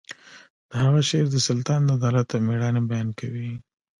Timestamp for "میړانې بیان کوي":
2.47-3.51